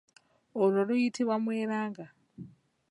Olwo 0.61 0.81
luyitibwa 0.87 1.35
mweranga. 1.43 2.05